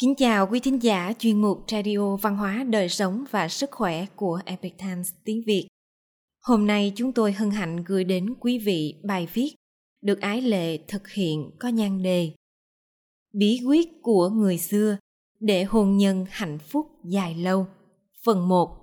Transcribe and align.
Kính 0.00 0.14
chào 0.14 0.46
quý 0.46 0.60
thính 0.60 0.82
giả 0.82 1.12
chuyên 1.18 1.40
mục 1.40 1.64
Radio 1.70 2.16
Văn 2.16 2.36
hóa 2.36 2.64
Đời 2.70 2.88
sống 2.88 3.24
và 3.30 3.48
Sức 3.48 3.70
khỏe 3.70 4.06
của 4.16 4.40
Epic 4.44 4.78
Times 4.78 5.12
tiếng 5.24 5.42
Việt. 5.46 5.68
Hôm 6.42 6.66
nay 6.66 6.92
chúng 6.96 7.12
tôi 7.12 7.32
hân 7.32 7.50
hạnh 7.50 7.84
gửi 7.84 8.04
đến 8.04 8.34
quý 8.40 8.58
vị 8.58 8.94
bài 9.04 9.28
viết 9.32 9.54
được 10.02 10.20
ái 10.20 10.42
lệ 10.42 10.78
thực 10.88 11.08
hiện 11.08 11.50
có 11.58 11.68
nhan 11.68 12.02
đề 12.02 12.32
Bí 13.32 13.60
quyết 13.66 13.88
của 14.02 14.28
người 14.28 14.58
xưa 14.58 14.98
để 15.40 15.64
hôn 15.64 15.96
nhân 15.96 16.26
hạnh 16.30 16.58
phúc 16.58 16.86
dài 17.04 17.34
lâu. 17.34 17.66
Phần 18.24 18.48
1 18.48 18.82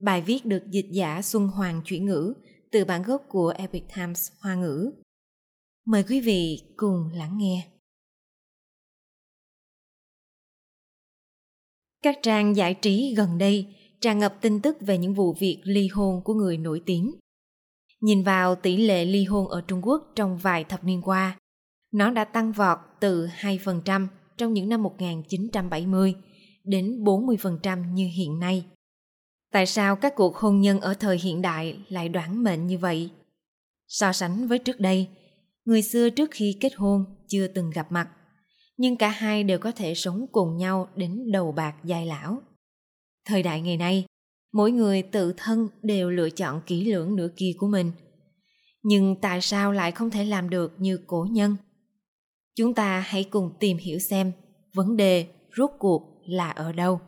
Bài 0.00 0.22
viết 0.22 0.46
được 0.46 0.62
dịch 0.70 0.88
giả 0.90 1.22
Xuân 1.22 1.48
Hoàng 1.48 1.82
chuyển 1.84 2.06
ngữ 2.06 2.34
từ 2.70 2.84
bản 2.84 3.02
gốc 3.02 3.22
của 3.28 3.54
Epic 3.56 3.84
Times 3.96 4.30
Hoa 4.40 4.54
ngữ. 4.54 4.92
Mời 5.86 6.04
quý 6.08 6.20
vị 6.20 6.62
cùng 6.76 7.10
lắng 7.14 7.38
nghe. 7.38 7.77
Các 12.02 12.18
trang 12.22 12.56
giải 12.56 12.74
trí 12.74 13.14
gần 13.16 13.38
đây 13.38 13.66
tràn 14.00 14.18
ngập 14.18 14.34
tin 14.40 14.60
tức 14.60 14.76
về 14.80 14.98
những 14.98 15.14
vụ 15.14 15.32
việc 15.32 15.60
ly 15.64 15.88
hôn 15.92 16.22
của 16.24 16.34
người 16.34 16.56
nổi 16.56 16.82
tiếng. 16.86 17.14
Nhìn 18.00 18.22
vào 18.22 18.54
tỷ 18.54 18.76
lệ 18.76 19.04
ly 19.04 19.24
hôn 19.24 19.48
ở 19.48 19.60
Trung 19.60 19.80
Quốc 19.82 20.12
trong 20.14 20.38
vài 20.38 20.64
thập 20.64 20.84
niên 20.84 21.02
qua, 21.02 21.38
nó 21.92 22.10
đã 22.10 22.24
tăng 22.24 22.52
vọt 22.52 22.78
từ 23.00 23.26
2% 23.26 24.06
trong 24.36 24.52
những 24.52 24.68
năm 24.68 24.82
1970 24.82 26.14
đến 26.64 27.04
40% 27.04 27.92
như 27.92 28.08
hiện 28.16 28.38
nay. 28.38 28.64
Tại 29.52 29.66
sao 29.66 29.96
các 29.96 30.14
cuộc 30.16 30.36
hôn 30.36 30.60
nhân 30.60 30.80
ở 30.80 30.94
thời 30.94 31.18
hiện 31.18 31.42
đại 31.42 31.78
lại 31.88 32.08
đoán 32.08 32.44
mệnh 32.44 32.66
như 32.66 32.78
vậy? 32.78 33.10
So 33.88 34.12
sánh 34.12 34.48
với 34.48 34.58
trước 34.58 34.80
đây, 34.80 35.08
người 35.64 35.82
xưa 35.82 36.10
trước 36.10 36.30
khi 36.30 36.56
kết 36.60 36.72
hôn 36.76 37.04
chưa 37.28 37.46
từng 37.46 37.70
gặp 37.70 37.92
mặt, 37.92 38.08
nhưng 38.78 38.96
cả 38.96 39.08
hai 39.08 39.44
đều 39.44 39.58
có 39.58 39.72
thể 39.72 39.94
sống 39.94 40.26
cùng 40.32 40.56
nhau 40.56 40.88
đến 40.96 41.32
đầu 41.32 41.52
bạc 41.52 41.74
dài 41.84 42.06
lão. 42.06 42.42
Thời 43.24 43.42
đại 43.42 43.60
ngày 43.60 43.76
nay, 43.76 44.06
mỗi 44.52 44.70
người 44.70 45.02
tự 45.02 45.34
thân 45.36 45.68
đều 45.82 46.10
lựa 46.10 46.30
chọn 46.30 46.60
kỹ 46.66 46.92
lưỡng 46.92 47.16
nửa 47.16 47.28
kia 47.36 47.52
của 47.58 47.66
mình. 47.66 47.92
Nhưng 48.82 49.16
tại 49.20 49.40
sao 49.40 49.72
lại 49.72 49.92
không 49.92 50.10
thể 50.10 50.24
làm 50.24 50.50
được 50.50 50.74
như 50.78 51.00
cổ 51.06 51.26
nhân? 51.30 51.56
Chúng 52.56 52.74
ta 52.74 53.00
hãy 53.00 53.24
cùng 53.24 53.52
tìm 53.60 53.76
hiểu 53.76 53.98
xem 53.98 54.32
vấn 54.74 54.96
đề 54.96 55.26
rốt 55.56 55.70
cuộc 55.78 56.22
là 56.24 56.50
ở 56.50 56.72
đâu. 56.72 57.00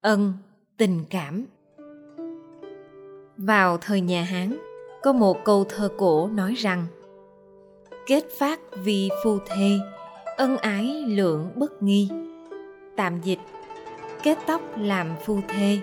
Ân, 0.00 0.32
tình 0.76 1.04
cảm 1.10 1.46
Vào 3.36 3.78
thời 3.78 4.00
nhà 4.00 4.22
Hán, 4.22 4.56
có 5.02 5.12
một 5.12 5.36
câu 5.44 5.64
thơ 5.64 5.88
cổ 5.98 6.28
nói 6.28 6.54
rằng 6.54 6.86
Kết 8.06 8.24
phát 8.38 8.60
vì 8.84 9.08
phu 9.24 9.38
thê, 9.46 9.78
ân 10.36 10.56
ái 10.56 11.04
lượng 11.06 11.50
bất 11.54 11.82
nghi. 11.82 12.08
Tạm 12.96 13.20
dịch 13.20 13.38
Kết 14.22 14.38
tóc 14.46 14.60
làm 14.78 15.08
phu 15.24 15.40
thê, 15.48 15.78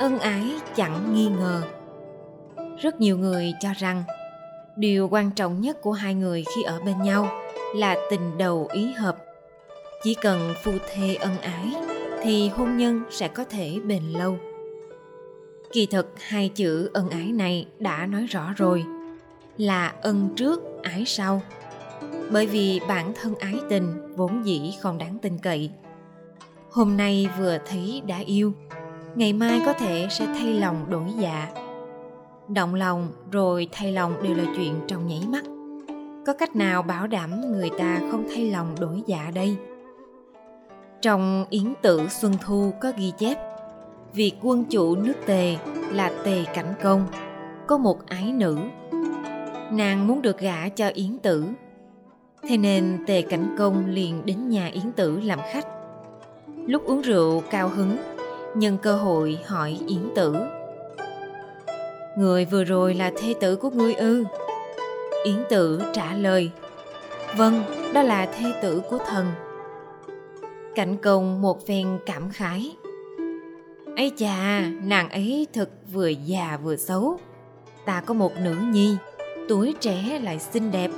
ân 0.00 0.18
ái 0.18 0.50
chẳng 0.74 1.14
nghi 1.14 1.28
ngờ. 1.28 1.62
Rất 2.78 3.00
nhiều 3.00 3.18
người 3.18 3.52
cho 3.60 3.68
rằng 3.78 4.04
điều 4.76 5.08
quan 5.08 5.30
trọng 5.30 5.60
nhất 5.60 5.82
của 5.82 5.92
hai 5.92 6.14
người 6.14 6.44
khi 6.56 6.62
ở 6.62 6.80
bên 6.80 7.02
nhau 7.02 7.28
là 7.76 7.96
tình 8.10 8.38
đầu 8.38 8.68
ý 8.72 8.92
hợp. 8.92 9.16
Chỉ 10.02 10.14
cần 10.14 10.54
phu 10.64 10.72
thê 10.94 11.14
ân 11.14 11.38
ái 11.38 11.74
thì 12.22 12.48
hôn 12.48 12.76
nhân 12.76 13.02
sẽ 13.10 13.28
có 13.28 13.44
thể 13.44 13.80
bền 13.84 14.02
lâu. 14.02 14.38
Kỳ 15.72 15.86
thực 15.86 16.12
hai 16.20 16.48
chữ 16.48 16.90
ân 16.92 17.10
ái 17.10 17.32
này 17.32 17.66
đã 17.78 18.06
nói 18.06 18.26
rõ 18.26 18.52
rồi 18.56 18.84
là 19.56 19.92
ân 20.02 20.28
trước 20.36 20.62
ái 20.82 21.04
sau 21.06 21.42
bởi 22.30 22.46
vì 22.46 22.80
bản 22.88 23.12
thân 23.22 23.34
ái 23.34 23.54
tình 23.68 24.14
vốn 24.16 24.46
dĩ 24.46 24.72
không 24.80 24.98
đáng 24.98 25.18
tin 25.22 25.38
cậy. 25.38 25.70
Hôm 26.70 26.96
nay 26.96 27.28
vừa 27.38 27.58
thấy 27.66 28.02
đã 28.06 28.18
yêu, 28.18 28.52
ngày 29.14 29.32
mai 29.32 29.62
có 29.66 29.72
thể 29.72 30.06
sẽ 30.10 30.26
thay 30.26 30.60
lòng 30.60 30.90
đổi 30.90 31.06
dạ. 31.18 31.48
Động 32.48 32.74
lòng 32.74 33.12
rồi 33.30 33.68
thay 33.72 33.92
lòng 33.92 34.22
đều 34.22 34.34
là 34.34 34.44
chuyện 34.56 34.74
trong 34.86 35.06
nhảy 35.06 35.22
mắt. 35.28 35.44
Có 36.26 36.32
cách 36.32 36.56
nào 36.56 36.82
bảo 36.82 37.06
đảm 37.06 37.52
người 37.52 37.70
ta 37.78 38.00
không 38.10 38.26
thay 38.34 38.50
lòng 38.50 38.74
đổi 38.80 39.02
dạ 39.06 39.30
đây? 39.34 39.56
Trong 41.02 41.44
yến 41.50 41.74
tử 41.82 42.08
xuân 42.08 42.32
thu 42.40 42.72
có 42.80 42.92
ghi 42.96 43.12
chép 43.18 43.38
việc 44.14 44.32
quân 44.42 44.64
chủ 44.64 44.96
nước 44.96 45.14
tề 45.26 45.56
là 45.92 46.10
tề 46.24 46.44
cảnh 46.54 46.74
công, 46.82 47.06
có 47.66 47.78
một 47.78 48.06
ái 48.06 48.32
nữ. 48.32 48.58
Nàng 49.70 50.06
muốn 50.06 50.22
được 50.22 50.38
gả 50.38 50.68
cho 50.68 50.88
yến 50.88 51.18
tử 51.18 51.44
thế 52.42 52.56
nên 52.56 53.04
tề 53.06 53.22
cảnh 53.22 53.54
công 53.58 53.86
liền 53.86 54.22
đến 54.26 54.48
nhà 54.48 54.66
yến 54.66 54.92
tử 54.92 55.20
làm 55.20 55.38
khách. 55.52 55.66
Lúc 56.66 56.84
uống 56.84 57.00
rượu 57.00 57.42
cao 57.50 57.68
hứng, 57.68 57.96
nhân 58.54 58.78
cơ 58.82 58.96
hội 58.96 59.38
hỏi 59.46 59.78
yến 59.86 60.08
tử, 60.14 60.34
người 62.18 62.44
vừa 62.44 62.64
rồi 62.64 62.94
là 62.94 63.12
thê 63.16 63.34
tử 63.40 63.56
của 63.56 63.70
ngươi 63.70 63.94
ư? 63.94 64.24
Yến 65.24 65.44
tử 65.50 65.82
trả 65.92 66.14
lời 66.14 66.50
vâng 67.36 67.62
đó 67.94 68.02
là 68.02 68.26
thê 68.26 68.52
tử 68.62 68.82
của 68.90 68.98
thần. 69.06 69.26
Cảnh 70.74 70.96
công 70.96 71.42
một 71.42 71.66
phen 71.66 71.98
cảm 72.06 72.30
khái 72.30 72.76
ấy 73.96 74.12
chà, 74.16 74.60
nàng 74.82 75.10
ấy 75.10 75.46
thật 75.52 75.70
vừa 75.92 76.08
già 76.08 76.58
vừa 76.62 76.76
xấu. 76.76 77.18
Ta 77.84 78.00
có 78.00 78.14
một 78.14 78.32
nữ 78.40 78.54
nhi, 78.72 78.96
tuổi 79.48 79.74
trẻ 79.80 80.20
lại 80.22 80.38
xinh 80.38 80.70
đẹp 80.70 80.90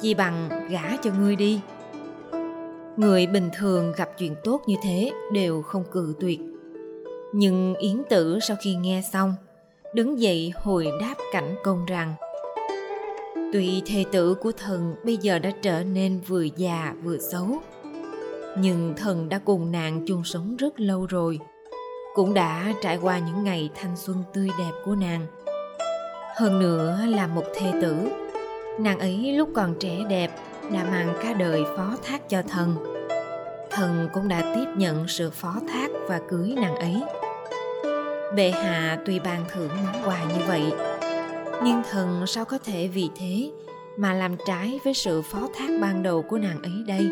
chi 0.00 0.14
bằng 0.14 0.48
gả 0.70 0.96
cho 1.02 1.10
ngươi 1.18 1.36
đi. 1.36 1.60
Người 2.96 3.26
bình 3.26 3.50
thường 3.58 3.92
gặp 3.96 4.10
chuyện 4.18 4.34
tốt 4.44 4.62
như 4.66 4.76
thế 4.82 5.12
đều 5.32 5.62
không 5.62 5.84
cự 5.92 6.14
tuyệt. 6.20 6.40
Nhưng 7.32 7.74
yến 7.74 8.02
tử 8.08 8.38
sau 8.40 8.56
khi 8.62 8.74
nghe 8.74 9.02
xong, 9.12 9.34
đứng 9.94 10.20
dậy 10.20 10.52
hồi 10.56 10.88
đáp 11.00 11.14
cảnh 11.32 11.56
công 11.64 11.86
rằng 11.86 12.14
tuy 13.52 13.82
thê 13.86 14.04
tử 14.12 14.34
của 14.34 14.52
thần 14.52 14.94
bây 15.04 15.16
giờ 15.16 15.38
đã 15.38 15.50
trở 15.62 15.84
nên 15.84 16.20
vừa 16.26 16.42
già 16.42 16.94
vừa 17.02 17.18
xấu. 17.18 17.58
Nhưng 18.58 18.94
thần 18.96 19.28
đã 19.28 19.38
cùng 19.38 19.72
nàng 19.72 20.04
chung 20.06 20.24
sống 20.24 20.56
rất 20.56 20.80
lâu 20.80 21.06
rồi, 21.06 21.38
cũng 22.14 22.34
đã 22.34 22.72
trải 22.82 22.98
qua 23.02 23.18
những 23.18 23.44
ngày 23.44 23.70
thanh 23.74 23.96
xuân 23.96 24.16
tươi 24.34 24.48
đẹp 24.58 24.72
của 24.84 24.94
nàng. 24.94 25.26
Hơn 26.36 26.58
nữa 26.58 27.00
là 27.08 27.26
một 27.26 27.44
thê 27.54 27.72
tử 27.82 27.94
nàng 28.78 28.98
ấy 28.98 29.32
lúc 29.32 29.48
còn 29.54 29.74
trẻ 29.80 30.04
đẹp 30.08 30.30
đã 30.72 30.84
mang 30.84 31.14
cả 31.22 31.32
đời 31.32 31.64
phó 31.76 31.96
thác 32.04 32.28
cho 32.28 32.42
thần. 32.42 32.76
Thần 33.70 34.08
cũng 34.12 34.28
đã 34.28 34.54
tiếp 34.54 34.66
nhận 34.76 35.08
sự 35.08 35.30
phó 35.30 35.54
thác 35.68 35.90
và 36.08 36.20
cưới 36.28 36.54
nàng 36.56 36.76
ấy. 36.76 37.02
Bệ 38.36 38.50
hạ 38.50 38.98
tuy 39.06 39.18
ban 39.18 39.44
thưởng 39.52 39.70
món 39.84 40.02
quà 40.04 40.24
như 40.24 40.44
vậy, 40.48 40.72
nhưng 41.64 41.82
thần 41.90 42.26
sao 42.26 42.44
có 42.44 42.58
thể 42.58 42.88
vì 42.88 43.08
thế 43.16 43.50
mà 43.96 44.14
làm 44.14 44.36
trái 44.46 44.80
với 44.84 44.94
sự 44.94 45.22
phó 45.22 45.48
thác 45.54 45.68
ban 45.80 46.02
đầu 46.02 46.22
của 46.22 46.38
nàng 46.38 46.62
ấy 46.62 46.84
đây? 46.86 47.10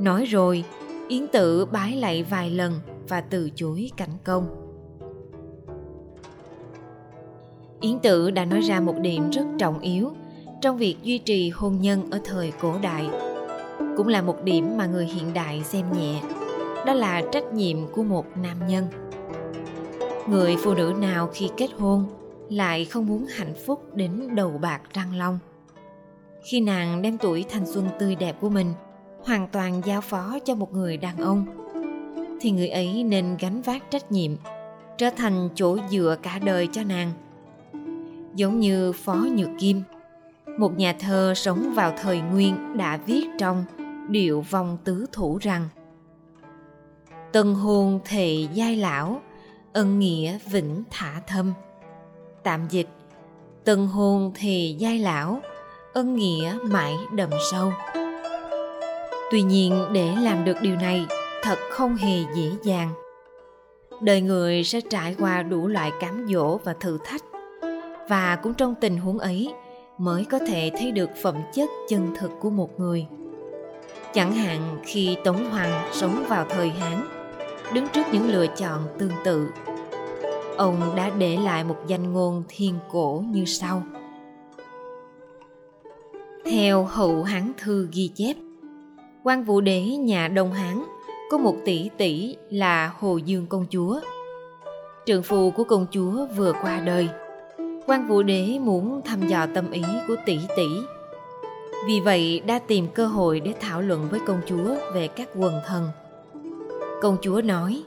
Nói 0.00 0.24
rồi, 0.24 0.64
yến 1.08 1.26
tử 1.26 1.64
bái 1.64 1.92
lạy 1.96 2.22
vài 2.22 2.50
lần 2.50 2.80
và 3.08 3.20
từ 3.20 3.50
chối 3.54 3.90
cảnh 3.96 4.16
công. 4.24 4.63
Yến 7.84 7.98
tử 7.98 8.30
đã 8.30 8.44
nói 8.44 8.60
ra 8.60 8.80
một 8.80 8.94
điểm 8.98 9.30
rất 9.30 9.44
trọng 9.58 9.78
yếu 9.78 10.12
trong 10.60 10.76
việc 10.76 10.96
duy 11.02 11.18
trì 11.18 11.50
hôn 11.50 11.80
nhân 11.80 12.10
ở 12.10 12.20
thời 12.24 12.52
cổ 12.60 12.74
đại. 12.82 13.08
Cũng 13.96 14.08
là 14.08 14.22
một 14.22 14.44
điểm 14.44 14.76
mà 14.76 14.86
người 14.86 15.06
hiện 15.06 15.34
đại 15.34 15.62
xem 15.64 15.86
nhẹ, 15.92 16.22
đó 16.86 16.92
là 16.92 17.22
trách 17.32 17.52
nhiệm 17.52 17.76
của 17.92 18.02
một 18.02 18.26
nam 18.36 18.66
nhân. 18.68 18.86
Người 20.28 20.56
phụ 20.64 20.74
nữ 20.74 20.94
nào 21.00 21.30
khi 21.34 21.48
kết 21.56 21.68
hôn 21.78 22.06
lại 22.50 22.84
không 22.84 23.06
muốn 23.06 23.26
hạnh 23.26 23.54
phúc 23.66 23.94
đến 23.94 24.34
đầu 24.34 24.58
bạc 24.62 24.80
răng 24.94 25.16
long. 25.16 25.38
Khi 26.50 26.60
nàng 26.60 27.02
đem 27.02 27.18
tuổi 27.18 27.44
thanh 27.50 27.66
xuân 27.66 27.88
tươi 27.98 28.14
đẹp 28.14 28.36
của 28.40 28.48
mình 28.48 28.72
hoàn 29.24 29.48
toàn 29.48 29.80
giao 29.84 30.00
phó 30.00 30.38
cho 30.44 30.54
một 30.54 30.72
người 30.72 30.96
đàn 30.96 31.16
ông, 31.16 31.46
thì 32.40 32.50
người 32.50 32.68
ấy 32.68 33.02
nên 33.02 33.36
gánh 33.40 33.62
vác 33.62 33.90
trách 33.90 34.12
nhiệm, 34.12 34.30
trở 34.98 35.10
thành 35.16 35.48
chỗ 35.54 35.78
dựa 35.90 36.16
cả 36.22 36.38
đời 36.44 36.68
cho 36.72 36.82
nàng 36.82 37.12
giống 38.34 38.60
như 38.60 38.92
phó 38.92 39.14
nhược 39.14 39.48
kim. 39.58 39.82
Một 40.58 40.78
nhà 40.78 40.92
thơ 41.00 41.32
sống 41.36 41.72
vào 41.76 41.92
thời 42.02 42.20
nguyên 42.20 42.76
đã 42.76 42.96
viết 42.96 43.26
trong 43.38 43.64
điệu 44.08 44.40
vong 44.40 44.78
tứ 44.84 45.06
thủ 45.12 45.38
rằng, 45.40 45.68
tân 47.32 47.54
hôn 47.54 48.00
thị 48.04 48.48
giai 48.52 48.76
lão, 48.76 49.20
ân 49.72 49.98
nghĩa 49.98 50.38
vĩnh 50.50 50.84
thả 50.90 51.20
thâm. 51.26 51.52
Tạm 52.42 52.66
dịch, 52.70 52.88
tân 53.64 53.86
hôn 53.86 54.32
thề 54.34 54.74
giai 54.78 54.98
lão, 54.98 55.40
ân 55.94 56.16
nghĩa 56.16 56.58
mãi 56.62 56.94
đậm 57.12 57.30
sâu. 57.50 57.72
Tuy 59.30 59.42
nhiên, 59.42 59.84
để 59.92 60.14
làm 60.22 60.44
được 60.44 60.56
điều 60.60 60.76
này 60.76 61.06
thật 61.42 61.58
không 61.70 61.96
hề 61.96 62.18
dễ 62.36 62.50
dàng. 62.62 62.90
Đời 64.00 64.20
người 64.20 64.64
sẽ 64.64 64.80
trải 64.80 65.16
qua 65.18 65.42
đủ 65.42 65.68
loại 65.68 65.92
cám 66.00 66.26
dỗ 66.28 66.58
và 66.58 66.74
thử 66.80 66.98
thách 67.04 67.22
và 68.08 68.36
cũng 68.36 68.54
trong 68.54 68.74
tình 68.74 68.96
huống 68.96 69.18
ấy, 69.18 69.52
mới 69.98 70.24
có 70.24 70.38
thể 70.38 70.70
thấy 70.78 70.92
được 70.92 71.10
phẩm 71.22 71.36
chất 71.54 71.70
chân 71.88 72.14
thực 72.18 72.30
của 72.40 72.50
một 72.50 72.80
người. 72.80 73.06
Chẳng 74.14 74.32
hạn 74.32 74.60
khi 74.84 75.16
tống 75.24 75.50
hoàng 75.50 75.88
sống 75.92 76.24
vào 76.28 76.46
thời 76.48 76.68
hán, 76.68 77.00
đứng 77.74 77.88
trước 77.88 78.02
những 78.12 78.28
lựa 78.28 78.46
chọn 78.46 78.80
tương 78.98 79.12
tự, 79.24 79.48
ông 80.56 80.80
đã 80.96 81.10
để 81.18 81.36
lại 81.36 81.64
một 81.64 81.76
danh 81.86 82.12
ngôn 82.12 82.42
thiên 82.48 82.74
cổ 82.92 83.24
như 83.28 83.44
sau. 83.44 83.82
Theo 86.44 86.84
hậu 86.84 87.22
hán 87.22 87.52
thư 87.58 87.88
ghi 87.92 88.10
chép, 88.14 88.36
quan 89.22 89.44
vũ 89.44 89.60
đế 89.60 89.82
nhà 89.82 90.28
đông 90.28 90.52
hán 90.52 90.84
có 91.30 91.38
một 91.38 91.56
tỷ 91.64 91.90
tỷ 91.96 92.36
là 92.50 92.92
hồ 92.98 93.16
dương 93.16 93.46
công 93.46 93.66
chúa. 93.70 94.00
Trượng 95.06 95.22
phu 95.22 95.50
của 95.50 95.64
công 95.64 95.86
chúa 95.90 96.26
vừa 96.36 96.52
qua 96.62 96.80
đời 96.80 97.08
quan 97.86 98.08
vũ 98.08 98.22
đế 98.22 98.58
muốn 98.60 99.00
thăm 99.04 99.28
dò 99.28 99.46
tâm 99.54 99.70
ý 99.70 99.82
của 100.08 100.16
tỷ 100.26 100.38
tỷ. 100.56 100.66
Vì 101.86 102.00
vậy 102.00 102.42
đã 102.46 102.58
tìm 102.58 102.86
cơ 102.94 103.06
hội 103.06 103.40
để 103.40 103.54
thảo 103.60 103.82
luận 103.82 104.08
với 104.10 104.20
công 104.26 104.40
chúa 104.46 104.74
về 104.94 105.08
các 105.08 105.28
quần 105.36 105.60
thần. 105.66 105.88
Công 107.02 107.16
chúa 107.22 107.40
nói, 107.44 107.82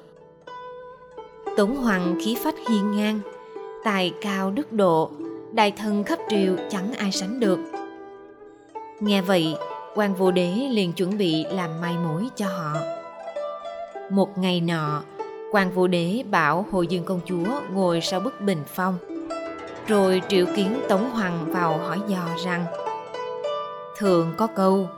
tống 1.57 1.75
hoàng 1.75 2.19
khí 2.23 2.37
phách 2.43 2.55
hiên 2.69 2.91
ngang, 2.91 3.19
tài 3.83 4.13
cao 4.21 4.51
đức 4.51 4.73
độ, 4.73 5.11
đại 5.53 5.71
thần 5.71 6.03
khắp 6.03 6.19
triều 6.29 6.55
chẳng 6.69 6.93
ai 6.93 7.11
sánh 7.11 7.39
được. 7.39 7.59
Nghe 8.99 9.21
vậy 9.21 9.55
quan 9.95 10.15
vũ 10.15 10.31
đế 10.31 10.51
liền 10.71 10.93
chuẩn 10.93 11.17
bị 11.17 11.45
làm 11.51 11.81
mai 11.81 11.95
mối 12.03 12.27
cho 12.35 12.47
họ. 12.47 12.73
Một 14.11 14.37
ngày 14.37 14.61
nọ 14.61 15.03
quan 15.51 15.71
vũ 15.71 15.87
đế 15.87 16.23
bảo 16.31 16.65
hồ 16.71 16.81
dương 16.81 17.03
công 17.03 17.19
chúa 17.25 17.45
ngồi 17.73 18.01
sau 18.01 18.19
bức 18.19 18.41
bình 18.41 18.63
phong 18.67 19.16
rồi 19.87 20.21
triệu 20.27 20.45
kiến 20.55 20.81
tống 20.89 21.09
hoàng 21.09 21.45
vào 21.51 21.77
hỏi 21.77 21.99
dò 22.07 22.27
rằng, 22.45 22.65
thường 23.97 24.33
có 24.37 24.47
câu, 24.47 24.89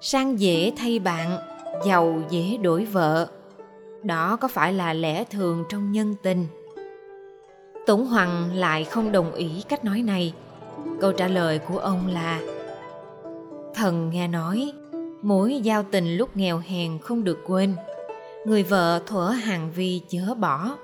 sang 0.00 0.40
dễ 0.40 0.72
thay 0.76 0.98
bạn, 0.98 1.38
giàu 1.86 2.22
dễ 2.30 2.56
đổi 2.62 2.84
vợ. 2.84 3.28
Đó 4.02 4.36
có 4.40 4.48
phải 4.48 4.72
là 4.72 4.92
lẽ 4.92 5.24
thường 5.24 5.64
trong 5.68 5.92
nhân 5.92 6.14
tình? 6.22 6.46
Tống 7.86 8.06
hoàng 8.06 8.54
lại 8.54 8.84
không 8.84 9.12
đồng 9.12 9.32
ý 9.32 9.62
cách 9.68 9.84
nói 9.84 10.02
này. 10.02 10.32
Câu 11.00 11.12
trả 11.12 11.28
lời 11.28 11.58
của 11.58 11.78
ông 11.78 12.06
là, 12.12 12.40
thần 13.74 14.10
nghe 14.10 14.28
nói, 14.28 14.72
mối 15.22 15.60
giao 15.62 15.82
tình 15.90 16.16
lúc 16.16 16.36
nghèo 16.36 16.58
hèn 16.58 16.98
không 16.98 17.24
được 17.24 17.38
quên. 17.46 17.74
Người 18.44 18.62
vợ 18.62 19.00
thuở 19.06 19.28
hàng 19.28 19.70
vi 19.74 20.00
chớ 20.08 20.34
bỏ. 20.34 20.76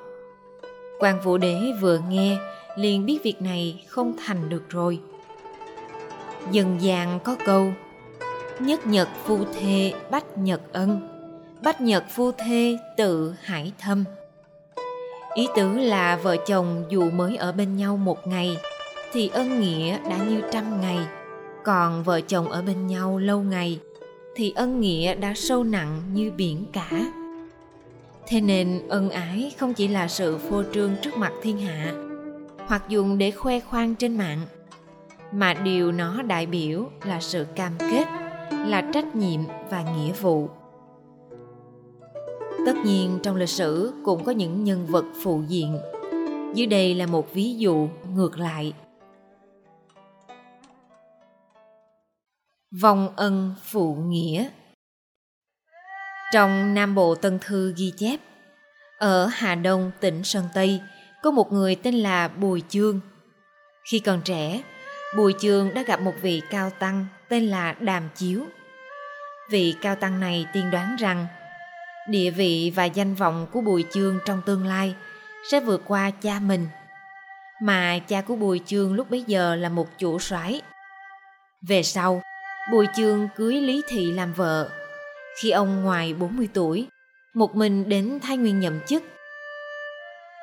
Quan 0.99 1.21
vũ 1.21 1.39
đế 1.39 1.57
vừa 1.81 1.99
nghe 2.09 2.39
liền 2.77 3.07
biết 3.07 3.19
việc 3.23 3.43
này 3.43 3.85
không 3.89 4.15
thành 4.27 4.49
được 4.49 4.71
rồi. 4.71 5.01
Dần 6.51 6.77
gian 6.81 7.21
có 7.21 7.37
câu, 7.45 7.73
nhất 8.59 8.87
nhật 8.87 9.09
phu 9.25 9.39
thê, 9.61 9.93
bách 10.11 10.39
nhật 10.39 10.61
ân. 10.73 11.09
Bách 11.63 11.81
nhật 11.81 12.05
phu 12.11 12.33
thê 12.33 12.79
tự 12.97 13.35
hải 13.43 13.73
thâm. 13.79 14.05
Ý 15.35 15.49
tứ 15.57 15.79
là 15.79 16.17
vợ 16.17 16.37
chồng 16.47 16.85
dù 16.91 17.11
mới 17.11 17.37
ở 17.37 17.53
bên 17.53 17.77
nhau 17.77 17.97
một 17.97 18.27
ngày, 18.27 18.57
thì 19.13 19.29
ân 19.29 19.61
nghĩa 19.61 19.99
đã 20.11 20.19
như 20.29 20.41
trăm 20.53 20.81
ngày. 20.81 20.99
Còn 21.65 22.03
vợ 22.03 22.21
chồng 22.21 22.49
ở 22.49 22.63
bên 22.63 22.87
nhau 22.87 23.19
lâu 23.19 23.43
ngày, 23.43 23.79
thì 24.35 24.53
ân 24.57 24.81
nghĩa 24.81 25.15
đã 25.15 25.33
sâu 25.37 25.65
nặng 25.65 26.03
như 26.13 26.31
biển 26.37 26.65
cả. 26.73 26.91
Thế 28.27 28.41
nên 28.41 28.83
ân 28.89 29.11
ái 29.11 29.53
không 29.59 29.75
chỉ 29.75 29.89
là 29.89 30.09
sự 30.09 30.39
phô 30.39 30.63
trương 30.75 30.97
trước 31.03 31.17
mặt 31.17 31.33
thiên 31.43 31.59
hạ 31.59 31.93
hoặc 32.67 32.89
dùng 32.89 33.19
để 33.19 33.31
khoe 33.31 33.61
khoang 33.61 33.95
trên 33.95 34.17
mạng. 34.17 34.41
Mà 35.33 35.55
điều 35.55 35.93
nó 35.93 36.23
đại 36.23 36.47
biểu 36.47 36.91
là 37.05 37.21
sự 37.21 37.47
cam 37.57 37.73
kết, 37.79 38.05
là 38.51 38.91
trách 38.93 39.17
nhiệm 39.17 39.41
và 39.71 39.83
nghĩa 39.83 40.13
vụ. 40.13 40.49
Tất 42.67 42.77
nhiên, 42.85 43.19
trong 43.23 43.37
lịch 43.37 43.49
sử 43.49 43.93
cũng 44.05 44.25
có 44.25 44.33
những 44.33 44.65
nhân 44.65 44.87
vật 44.87 45.05
phụ 45.23 45.43
diện. 45.49 45.79
Dưới 46.55 46.67
đây 46.67 46.95
là 46.95 47.07
một 47.07 47.35
ví 47.35 47.55
dụ 47.55 47.89
ngược 48.15 48.39
lại. 48.39 48.73
Vong 52.81 53.09
ân 53.17 53.55
phụ 53.63 53.95
nghĩa. 53.95 54.49
Trong 56.33 56.75
nam 56.75 56.95
bộ 56.95 57.15
tân 57.15 57.39
thư 57.39 57.75
ghi 57.77 57.93
chép, 57.97 58.21
ở 58.99 59.27
hà 59.27 59.55
đông, 59.55 59.91
tỉnh 60.01 60.25
sơn 60.25 60.45
tây 60.55 60.81
có 61.23 61.31
một 61.31 61.53
người 61.53 61.75
tên 61.75 61.95
là 61.95 62.29
bùi 62.29 62.63
chương. 62.69 63.01
Khi 63.91 63.99
còn 63.99 64.21
trẻ, 64.25 64.63
bùi 65.17 65.35
chương 65.41 65.75
đã 65.75 65.83
gặp 65.83 66.01
một 66.01 66.15
vị 66.23 66.43
cao 66.51 66.71
tăng 66.71 67.07
tên 67.29 67.47
là 67.47 67.75
đàm 67.81 68.09
chiếu. 68.15 68.43
Vị 69.51 69.75
cao 69.81 69.97
tăng 69.97 70.21
này 70.21 70.47
tiên 70.53 70.71
đoán 70.71 70.97
rằng 70.97 71.27
địa 72.09 72.31
vị 72.31 72.73
và 72.75 72.85
danh 72.85 73.15
vọng 73.15 73.47
của 73.53 73.61
bùi 73.61 73.85
chương 73.91 74.19
trong 74.25 74.43
tương 74.47 74.67
lai 74.67 74.95
sẽ 75.51 75.61
vượt 75.61 75.83
qua 75.87 76.11
cha 76.11 76.39
mình. 76.41 76.67
Mà 77.63 77.99
cha 78.09 78.21
của 78.21 78.37
bùi 78.37 78.61
chương 78.67 78.95
lúc 78.95 79.11
bấy 79.11 79.25
giờ 79.27 79.57
là 79.57 79.69
một 79.69 79.99
chủ 79.99 80.19
soái. 80.19 80.63
Về 81.69 81.83
sau, 81.83 82.23
bùi 82.73 82.87
chương 82.97 83.29
cưới 83.37 83.55
lý 83.55 83.83
thị 83.89 84.13
làm 84.13 84.33
vợ. 84.33 84.71
Khi 85.43 85.51
ông 85.51 85.83
ngoài 85.83 86.15
40 86.15 86.49
tuổi, 86.55 86.87
một 87.35 87.57
mình 87.57 87.89
đến 87.89 88.19
thái 88.23 88.37
nguyên 88.37 88.61
nhậm 88.61 88.81
chức 88.87 89.03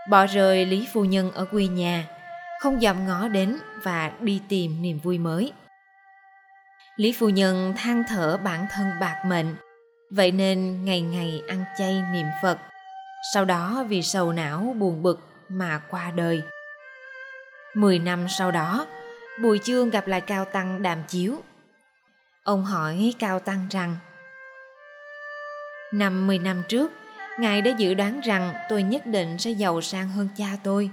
bỏ 0.09 0.25
rơi 0.25 0.65
lý 0.65 0.87
phu 0.93 1.05
nhân 1.05 1.31
ở 1.31 1.45
quê 1.45 1.67
nhà, 1.67 2.05
không 2.61 2.79
dòm 2.79 3.07
ngó 3.07 3.27
đến 3.27 3.57
và 3.83 4.11
đi 4.19 4.41
tìm 4.49 4.81
niềm 4.81 4.99
vui 5.03 5.17
mới. 5.17 5.53
Lý 6.95 7.15
phu 7.19 7.29
nhân 7.29 7.73
than 7.77 8.03
thở 8.07 8.39
bản 8.43 8.65
thân 8.71 8.87
bạc 9.01 9.23
mệnh, 9.25 9.55
vậy 10.11 10.31
nên 10.31 10.85
ngày 10.85 11.01
ngày 11.01 11.41
ăn 11.47 11.65
chay 11.77 12.03
niệm 12.13 12.25
phật, 12.41 12.57
sau 13.33 13.45
đó 13.45 13.85
vì 13.89 14.01
sầu 14.01 14.31
não 14.31 14.75
buồn 14.79 15.03
bực 15.03 15.19
mà 15.49 15.81
qua 15.89 16.11
đời. 16.15 16.41
Mười 17.73 17.99
năm 17.99 18.25
sau 18.29 18.51
đó, 18.51 18.87
bùi 19.41 19.59
chương 19.63 19.89
gặp 19.89 20.07
lại 20.07 20.21
cao 20.21 20.45
tăng 20.45 20.81
đàm 20.81 21.03
chiếu. 21.07 21.35
Ông 22.43 22.65
hỏi 22.65 23.13
cao 23.19 23.39
tăng 23.39 23.67
rằng, 23.71 23.95
năm 25.93 26.27
mười 26.27 26.39
năm 26.39 26.63
trước 26.67 26.91
ngài 27.39 27.61
đã 27.61 27.71
dự 27.77 27.93
đoán 27.93 28.19
rằng 28.19 28.53
tôi 28.69 28.83
nhất 28.83 29.05
định 29.05 29.37
sẽ 29.37 29.51
giàu 29.51 29.81
sang 29.81 30.09
hơn 30.09 30.27
cha 30.37 30.47
tôi. 30.63 30.89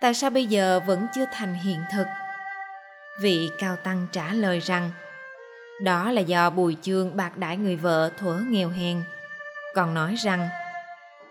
Tại 0.00 0.14
sao 0.14 0.30
bây 0.30 0.46
giờ 0.46 0.80
vẫn 0.86 1.06
chưa 1.14 1.24
thành 1.32 1.54
hiện 1.54 1.80
thực? 1.92 2.06
Vị 3.22 3.50
cao 3.58 3.76
tăng 3.76 4.06
trả 4.12 4.32
lời 4.32 4.60
rằng, 4.60 4.90
đó 5.82 6.10
là 6.10 6.20
do 6.20 6.50
bùi 6.50 6.76
chương 6.82 7.16
bạc 7.16 7.36
đãi 7.36 7.56
người 7.56 7.76
vợ 7.76 8.10
thuở 8.18 8.40
nghèo 8.48 8.68
hèn. 8.68 9.02
Còn 9.74 9.94
nói 9.94 10.14
rằng, 10.14 10.48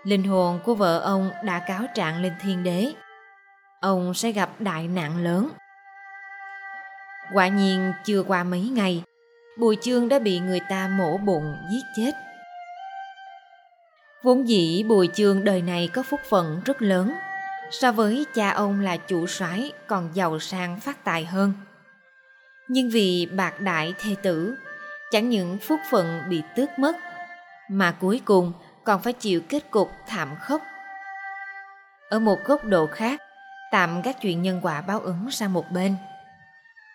linh 0.03 0.23
hồn 0.23 0.59
của 0.63 0.75
vợ 0.75 0.99
ông 0.99 1.31
đã 1.43 1.59
cáo 1.59 1.81
trạng 1.95 2.21
lên 2.21 2.33
thiên 2.41 2.63
đế. 2.63 2.93
Ông 3.81 4.13
sẽ 4.13 4.31
gặp 4.31 4.49
đại 4.59 4.87
nạn 4.87 5.23
lớn. 5.23 5.49
Quả 7.33 7.47
nhiên, 7.47 7.93
chưa 8.05 8.23
qua 8.23 8.43
mấy 8.43 8.61
ngày, 8.61 9.03
bùi 9.57 9.77
chương 9.81 10.09
đã 10.09 10.19
bị 10.19 10.39
người 10.39 10.59
ta 10.69 10.87
mổ 10.87 11.17
bụng, 11.17 11.57
giết 11.71 11.83
chết 11.95 12.28
vốn 14.23 14.49
dĩ 14.49 14.83
bùi 14.83 15.09
chương 15.13 15.43
đời 15.43 15.61
này 15.61 15.89
có 15.93 16.03
phúc 16.03 16.19
phận 16.29 16.61
rất 16.65 16.81
lớn. 16.81 17.13
So 17.71 17.91
với 17.91 18.25
cha 18.35 18.49
ông 18.49 18.79
là 18.79 18.97
chủ 18.97 19.27
soái, 19.27 19.71
còn 19.87 20.09
giàu 20.13 20.39
sang 20.39 20.79
phát 20.79 21.03
tài 21.03 21.25
hơn. 21.25 21.53
Nhưng 22.67 22.89
vì 22.89 23.25
bạc 23.25 23.61
đại 23.61 23.93
thê 23.99 24.15
tử, 24.23 24.55
chẳng 25.11 25.29
những 25.29 25.57
phúc 25.57 25.79
phận 25.91 26.21
bị 26.29 26.41
tước 26.55 26.69
mất, 26.79 26.95
mà 27.69 27.91
cuối 27.91 28.21
cùng 28.25 28.53
còn 28.83 29.01
phải 29.01 29.13
chịu 29.13 29.41
kết 29.49 29.71
cục 29.71 29.91
thảm 30.07 30.35
khốc. 30.41 30.61
Ở 32.09 32.19
một 32.19 32.37
góc 32.45 32.65
độ 32.65 32.87
khác, 32.87 33.21
tạm 33.71 34.01
các 34.01 34.21
chuyện 34.21 34.41
nhân 34.41 34.59
quả 34.63 34.81
báo 34.81 34.99
ứng 34.99 35.31
sang 35.31 35.53
một 35.53 35.71
bên. 35.71 35.95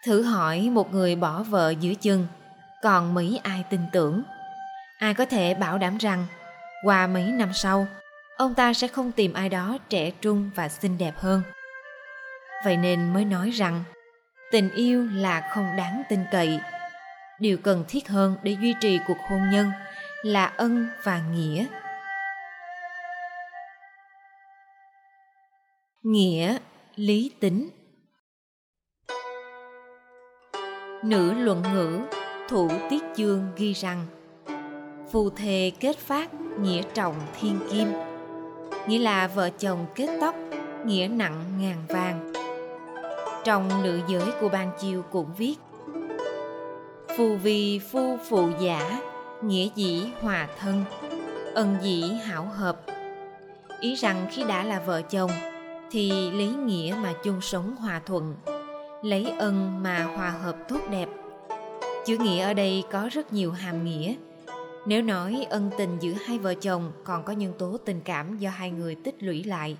Thử 0.07 0.23
hỏi 0.23 0.71
một 0.73 0.93
người 0.93 1.17
bỏ 1.17 1.43
vợ 1.43 1.71
giữa 1.81 1.95
chừng, 1.95 2.27
còn 2.83 3.15
mấy 3.15 3.41
ai 3.43 3.65
tin 3.71 3.81
tưởng? 3.93 4.23
Ai 4.99 5.15
có 5.15 5.25
thể 5.25 5.55
bảo 5.55 5.79
đảm 5.79 5.99
rằng 5.99 6.27
qua 6.85 7.07
mấy 7.07 7.25
năm 7.25 7.53
sau, 7.53 7.87
ông 8.37 8.55
ta 8.55 8.73
sẽ 8.73 8.89
không 8.89 9.13
tìm 9.13 9.33
ai 9.33 9.49
đó 9.49 9.79
trẻ 9.89 10.11
trung 10.11 10.51
và 10.55 10.69
xinh 10.69 10.99
đẹp 10.99 11.15
hơn. 11.17 11.43
Vậy 12.65 12.77
nên 12.77 13.13
mới 13.13 13.25
nói 13.25 13.51
rằng, 13.51 13.85
tình 14.51 14.71
yêu 14.71 15.09
là 15.13 15.51
không 15.55 15.77
đáng 15.77 16.03
tin 16.09 16.21
cậy. 16.33 16.61
Điều 17.41 17.59
cần 17.59 17.85
thiết 17.89 18.09
hơn 18.09 18.37
để 18.43 18.57
duy 18.61 18.75
trì 18.81 18.99
cuộc 19.07 19.19
hôn 19.31 19.51
nhân 19.53 19.71
là 20.23 20.47
ân 20.47 20.89
và 21.03 21.23
nghĩa. 21.33 21.67
Nghĩa, 26.03 26.59
lý 26.97 27.33
tính. 27.41 27.71
Nữ 31.05 31.35
luận 31.35 31.63
ngữ, 31.63 32.01
thủ 32.49 32.71
tiết 32.91 33.03
chương 33.17 33.53
ghi 33.57 33.73
rằng 33.73 34.07
phù 35.15 35.31
thề 35.31 35.73
kết 35.81 35.99
phát 35.99 36.35
nghĩa 36.61 36.83
trọng 36.95 37.15
thiên 37.41 37.59
kim. 37.73 37.89
Nghĩa 38.87 38.99
là 38.99 39.27
vợ 39.27 39.51
chồng 39.51 39.87
kết 39.95 40.09
tóc, 40.21 40.35
nghĩa 40.85 41.09
nặng 41.09 41.45
ngàn 41.61 41.77
vàng. 41.89 42.33
Trong 43.45 43.83
nữ 43.83 44.01
giới 44.09 44.33
của 44.41 44.49
ban 44.49 44.71
chiêu 44.81 45.03
cũng 45.11 45.27
viết, 45.39 45.55
phù 47.17 47.37
vì 47.37 47.79
phu 47.79 48.17
phụ 48.29 48.49
giả, 48.61 49.01
nghĩa 49.43 49.69
dĩ 49.75 50.07
hòa 50.21 50.49
thân, 50.59 50.85
ân 51.55 51.77
dĩ 51.83 52.03
hảo 52.25 52.49
hợp. 52.57 52.81
Ý 53.81 53.95
rằng 53.95 54.27
khi 54.31 54.45
đã 54.45 54.65
là 54.65 54.81
vợ 54.87 55.03
chồng, 55.03 55.31
thì 55.91 56.31
lấy 56.31 56.49
nghĩa 56.49 56.95
mà 57.03 57.13
chung 57.25 57.41
sống 57.41 57.77
hòa 57.77 58.01
thuận, 58.07 58.35
lấy 59.03 59.33
ân 59.39 59.83
mà 59.83 60.03
hòa 60.03 60.31
hợp 60.31 60.57
tốt 60.69 60.81
đẹp. 60.91 61.09
Chữ 62.07 62.17
nghĩa 62.19 62.43
ở 62.43 62.55
đây 62.55 62.85
có 62.91 63.09
rất 63.13 63.33
nhiều 63.33 63.53
hàm 63.53 63.85
nghĩa 63.85 64.15
nếu 64.87 65.03
nói 65.03 65.47
ân 65.51 65.71
tình 65.79 65.97
giữa 66.01 66.13
hai 66.13 66.39
vợ 66.39 66.55
chồng, 66.55 66.93
còn 67.05 67.25
có 67.25 67.33
nhân 67.33 67.53
tố 67.59 67.77
tình 67.77 68.01
cảm 68.05 68.39
do 68.39 68.51
hai 68.51 68.71
người 68.71 68.95
tích 68.95 69.23
lũy 69.23 69.45
lại. 69.45 69.77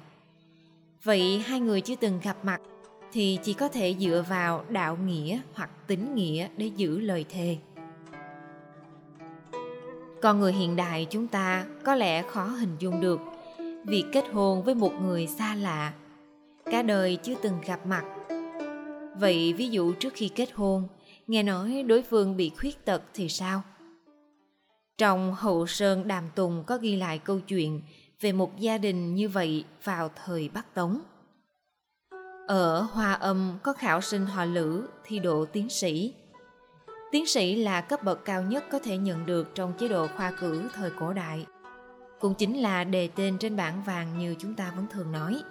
Vậy 1.03 1.39
hai 1.47 1.61
người 1.61 1.81
chưa 1.81 1.97
từng 2.01 2.21
gặp 2.23 2.45
mặt, 2.45 2.61
thì 3.13 3.39
chỉ 3.43 3.55
có 3.55 3.69
thể 3.69 3.95
dựa 3.99 4.25
vào 4.29 4.65
đạo 4.69 4.97
nghĩa 5.07 5.41
hoặc 5.55 5.71
tính 5.87 6.15
nghĩa 6.15 6.49
để 6.57 6.67
giữ 6.67 7.01
lời 7.01 7.25
thề. 7.29 7.57
Con 10.23 10.41
người 10.41 10.53
hiện 10.53 10.77
đại 10.77 11.07
chúng 11.11 11.27
ta 11.27 11.65
có 11.85 11.95
lẽ 11.95 12.23
khó 12.23 12.45
hình 12.45 12.77
dung 12.79 13.01
được 13.01 13.21
việc 13.85 14.05
kết 14.13 14.25
hôn 14.33 14.63
với 14.63 14.75
một 14.75 14.93
người 15.03 15.27
xa 15.27 15.55
lạ. 15.55 15.93
Cả 16.65 16.83
đời 16.83 17.19
chưa 17.23 17.35
từng 17.43 17.55
gặp 17.67 17.87
mặt. 17.87 18.05
Vậy 19.21 19.53
ví 19.53 19.69
dụ 19.69 19.93
trước 19.93 20.13
khi 20.15 20.29
kết 20.29 20.53
hôn, 20.55 20.89
nghe 21.27 21.43
nói 21.43 21.85
đối 21.87 22.03
phương 22.03 22.37
bị 22.37 22.51
khuyết 22.59 22.85
tật 22.85 23.03
thì 23.15 23.29
sao? 23.29 23.63
Trong 24.99 25.35
hậu 25.35 25.67
sơn 25.67 26.09
đàm 26.09 26.25
tùng 26.35 26.65
có 26.67 26.79
ghi 26.79 26.97
lại 26.97 27.19
câu 27.19 27.41
chuyện 27.41 27.83
về 28.21 28.33
một 28.33 28.59
gia 28.59 28.79
đình 28.79 29.15
như 29.15 29.29
vậy 29.29 29.65
vào 29.85 30.11
thời 30.25 30.49
bắc 30.49 30.75
tống. 30.75 31.01
Ở 32.47 32.81
hoa 32.81 33.13
âm 33.13 33.59
có 33.63 33.73
khảo 33.73 34.01
sinh 34.01 34.27
họ 34.27 34.45
lữ, 34.45 34.89
thi 35.05 35.19
độ 35.19 35.45
tiến 35.45 35.71
sĩ. 35.71 36.15
Tiến 37.13 37.27
sĩ 37.27 37.57
là 37.57 37.81
cấp 37.81 38.03
bậc 38.03 38.25
cao 38.25 38.43
nhất 38.43 38.65
có 38.71 38.79
thể 38.79 38.97
nhận 38.97 39.27
được 39.27 39.55
trong 39.55 39.73
chế 39.79 39.89
độ 39.89 40.07
khoa 40.17 40.31
cử 40.41 40.63
thời 40.75 40.91
cổ 40.91 41.13
đại. 41.13 41.47
Cũng 42.21 42.35
chính 42.35 42.59
là 42.61 42.85
đề 42.85 43.09
tên 43.09 43.39
trên 43.39 43.57
bảng 43.57 43.83
vàng 43.83 44.19
như 44.19 44.35
chúng 44.39 44.55
ta 44.55 44.73
vẫn 44.77 44.87
thường 44.91 45.13
nói. 45.13 45.43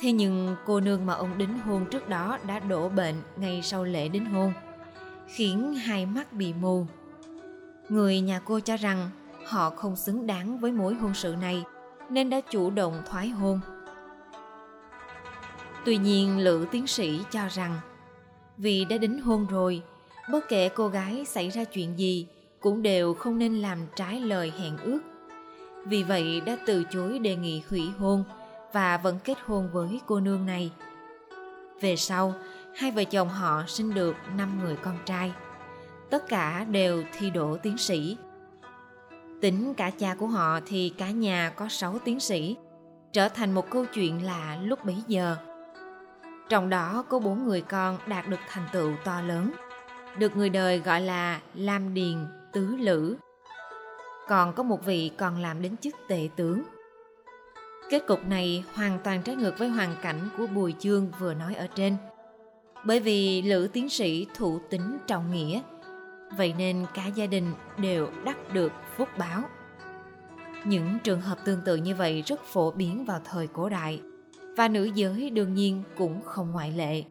Thế 0.00 0.12
nhưng 0.12 0.56
cô 0.66 0.80
nương 0.80 1.06
mà 1.06 1.14
ông 1.14 1.38
đính 1.38 1.58
hôn 1.58 1.86
trước 1.90 2.08
đó 2.08 2.38
đã 2.46 2.58
đổ 2.58 2.88
bệnh 2.88 3.14
ngay 3.36 3.60
sau 3.62 3.84
lễ 3.84 4.08
đính 4.08 4.24
hôn, 4.24 4.52
khiến 5.26 5.74
hai 5.74 6.06
mắt 6.06 6.32
bị 6.32 6.52
mù 6.52 6.86
người 7.88 8.20
nhà 8.20 8.40
cô 8.44 8.60
cho 8.60 8.76
rằng 8.76 9.10
họ 9.46 9.70
không 9.70 9.96
xứng 9.96 10.26
đáng 10.26 10.58
với 10.58 10.72
mối 10.72 10.94
hôn 10.94 11.14
sự 11.14 11.34
này, 11.40 11.64
nên 12.10 12.30
đã 12.30 12.40
chủ 12.40 12.70
động 12.70 13.02
thoái 13.10 13.28
hôn. 13.28 13.60
Tuy 15.84 15.96
nhiên, 15.96 16.38
lữ 16.38 16.66
tiến 16.70 16.86
sĩ 16.86 17.20
cho 17.30 17.40
rằng, 17.50 17.80
vì 18.56 18.84
đã 18.84 18.98
đính 18.98 19.20
hôn 19.20 19.46
rồi, 19.46 19.82
bất 20.32 20.48
kể 20.48 20.68
cô 20.68 20.88
gái 20.88 21.24
xảy 21.24 21.50
ra 21.50 21.64
chuyện 21.64 21.98
gì 21.98 22.26
cũng 22.60 22.82
đều 22.82 23.14
không 23.14 23.38
nên 23.38 23.54
làm 23.54 23.78
trái 23.96 24.20
lời 24.20 24.52
hẹn 24.58 24.76
ước. 24.78 25.00
Vì 25.84 26.02
vậy 26.02 26.40
đã 26.40 26.56
từ 26.66 26.84
chối 26.84 27.18
đề 27.18 27.36
nghị 27.36 27.62
hủy 27.70 27.90
hôn 27.98 28.24
và 28.72 28.96
vẫn 28.96 29.18
kết 29.24 29.38
hôn 29.46 29.70
với 29.72 30.00
cô 30.06 30.20
nương 30.20 30.46
này. 30.46 30.70
Về 31.80 31.96
sau, 31.96 32.34
hai 32.76 32.90
vợ 32.90 33.04
chồng 33.04 33.28
họ 33.28 33.62
sinh 33.66 33.94
được 33.94 34.16
năm 34.36 34.60
người 34.62 34.76
con 34.76 34.98
trai 35.06 35.32
tất 36.10 36.28
cả 36.28 36.66
đều 36.70 37.04
thi 37.18 37.30
đỗ 37.30 37.56
tiến 37.56 37.78
sĩ. 37.78 38.16
Tính 39.40 39.74
cả 39.74 39.90
cha 39.90 40.14
của 40.14 40.26
họ 40.26 40.60
thì 40.66 40.92
cả 40.98 41.10
nhà 41.10 41.52
có 41.56 41.68
sáu 41.68 41.98
tiến 42.04 42.20
sĩ. 42.20 42.56
Trở 43.12 43.28
thành 43.28 43.52
một 43.52 43.70
câu 43.70 43.84
chuyện 43.84 44.24
lạ 44.24 44.58
lúc 44.62 44.84
bấy 44.84 44.96
giờ. 45.06 45.36
Trong 46.48 46.70
đó 46.70 47.04
có 47.08 47.18
bốn 47.18 47.44
người 47.44 47.60
con 47.60 47.98
đạt 48.06 48.28
được 48.28 48.40
thành 48.48 48.64
tựu 48.72 48.92
to 49.04 49.20
lớn, 49.20 49.52
được 50.18 50.36
người 50.36 50.50
đời 50.50 50.78
gọi 50.78 51.00
là 51.00 51.40
lam 51.54 51.94
điền 51.94 52.16
tứ 52.52 52.76
lữ. 52.76 53.16
Còn 54.28 54.52
có 54.52 54.62
một 54.62 54.84
vị 54.84 55.10
còn 55.16 55.42
làm 55.42 55.62
đến 55.62 55.76
chức 55.76 55.94
tể 56.08 56.28
tướng. 56.36 56.62
Kết 57.90 58.06
cục 58.06 58.26
này 58.26 58.64
hoàn 58.74 58.98
toàn 59.04 59.22
trái 59.22 59.36
ngược 59.36 59.58
với 59.58 59.68
hoàn 59.68 59.96
cảnh 60.02 60.28
của 60.38 60.46
bùi 60.46 60.74
chương 60.78 61.12
vừa 61.18 61.34
nói 61.34 61.54
ở 61.54 61.66
trên. 61.66 61.96
Bởi 62.84 63.00
vì 63.00 63.42
lữ 63.42 63.68
tiến 63.72 63.88
sĩ 63.88 64.26
thủ 64.34 64.60
tính 64.70 64.98
trọng 65.06 65.32
nghĩa 65.32 65.60
vậy 66.36 66.54
nên 66.58 66.86
cả 66.94 67.06
gia 67.06 67.26
đình 67.26 67.52
đều 67.78 68.08
đắc 68.24 68.52
được 68.52 68.72
phúc 68.96 69.08
báo. 69.18 69.42
Những 70.64 70.98
trường 71.04 71.20
hợp 71.20 71.38
tương 71.44 71.60
tự 71.64 71.76
như 71.76 71.94
vậy 71.94 72.22
rất 72.26 72.44
phổ 72.44 72.70
biến 72.70 73.04
vào 73.04 73.20
thời 73.24 73.46
cổ 73.46 73.68
đại, 73.68 74.00
và 74.56 74.68
nữ 74.68 74.84
giới 74.84 75.30
đương 75.30 75.54
nhiên 75.54 75.82
cũng 75.96 76.20
không 76.24 76.50
ngoại 76.52 76.72
lệ. 76.72 77.04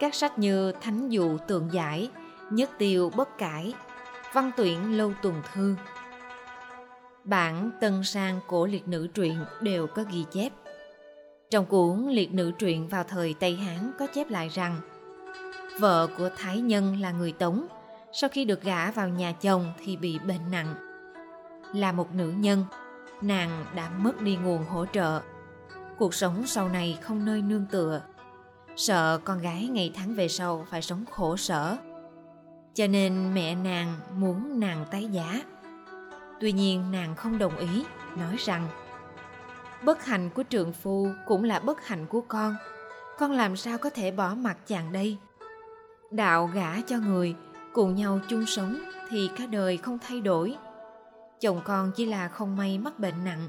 Các 0.00 0.14
sách 0.14 0.38
như 0.38 0.72
thánh 0.72 1.08
dụ 1.08 1.38
tượng 1.38 1.68
giải, 1.72 2.10
nhất 2.50 2.70
tiêu 2.78 3.10
bất 3.16 3.38
cải, 3.38 3.74
văn 4.32 4.50
tuyển 4.56 4.96
lâu 4.96 5.12
tuần 5.22 5.42
thư, 5.52 5.76
bản 7.24 7.70
tân 7.80 8.04
sang 8.04 8.40
cổ 8.46 8.66
liệt 8.66 8.88
nữ 8.88 9.08
truyện 9.14 9.36
đều 9.60 9.86
có 9.86 10.04
ghi 10.12 10.24
chép. 10.30 10.52
Trong 11.50 11.66
cuốn 11.66 12.06
liệt 12.10 12.32
nữ 12.34 12.52
truyện 12.58 12.88
vào 12.88 13.04
thời 13.04 13.34
tây 13.34 13.56
hán 13.56 13.92
có 13.98 14.06
chép 14.14 14.30
lại 14.30 14.48
rằng, 14.48 14.76
vợ 15.80 16.08
của 16.18 16.30
thái 16.36 16.60
nhân 16.60 17.00
là 17.00 17.12
người 17.12 17.32
tống 17.32 17.66
sau 18.18 18.30
khi 18.30 18.44
được 18.44 18.62
gả 18.62 18.90
vào 18.90 19.08
nhà 19.08 19.32
chồng 19.32 19.72
thì 19.84 19.96
bị 19.96 20.18
bệnh 20.18 20.50
nặng. 20.50 20.74
Là 21.74 21.92
một 21.92 22.14
nữ 22.14 22.30
nhân, 22.30 22.64
nàng 23.20 23.64
đã 23.74 23.90
mất 23.90 24.20
đi 24.20 24.36
nguồn 24.36 24.64
hỗ 24.64 24.86
trợ. 24.86 25.20
Cuộc 25.98 26.14
sống 26.14 26.46
sau 26.46 26.68
này 26.68 26.98
không 27.02 27.24
nơi 27.24 27.42
nương 27.42 27.66
tựa. 27.70 28.02
Sợ 28.76 29.20
con 29.24 29.38
gái 29.38 29.68
ngày 29.68 29.92
tháng 29.94 30.14
về 30.14 30.28
sau 30.28 30.66
phải 30.70 30.82
sống 30.82 31.04
khổ 31.10 31.36
sở. 31.36 31.76
Cho 32.74 32.86
nên 32.86 33.34
mẹ 33.34 33.54
nàng 33.54 33.94
muốn 34.14 34.60
nàng 34.60 34.84
tái 34.90 35.08
giá. 35.12 35.42
Tuy 36.40 36.52
nhiên 36.52 36.92
nàng 36.92 37.14
không 37.14 37.38
đồng 37.38 37.56
ý, 37.56 37.84
nói 38.16 38.36
rằng, 38.38 38.68
bất 39.82 40.04
hạnh 40.04 40.30
của 40.30 40.42
trượng 40.48 40.72
phu 40.72 41.08
cũng 41.26 41.44
là 41.44 41.58
bất 41.58 41.86
hạnh 41.86 42.06
của 42.06 42.20
con. 42.20 42.56
Con 43.18 43.32
làm 43.32 43.56
sao 43.56 43.78
có 43.78 43.90
thể 43.90 44.10
bỏ 44.10 44.34
mặt 44.34 44.56
chàng 44.66 44.92
đây? 44.92 45.16
Đạo 46.10 46.50
gả 46.54 46.80
cho 46.86 46.98
người 46.98 47.34
cùng 47.76 47.94
nhau 47.94 48.20
chung 48.28 48.46
sống 48.46 48.78
thì 49.08 49.30
cả 49.36 49.46
đời 49.46 49.76
không 49.76 49.98
thay 49.98 50.20
đổi. 50.20 50.56
Chồng 51.40 51.60
con 51.64 51.92
chỉ 51.96 52.04
là 52.04 52.28
không 52.28 52.56
may 52.56 52.78
mắc 52.78 52.98
bệnh 52.98 53.24
nặng. 53.24 53.48